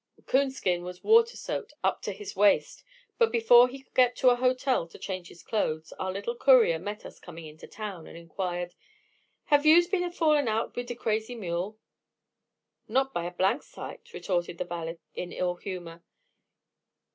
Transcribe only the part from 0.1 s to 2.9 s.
Coonskin was watersoaked up to his waist.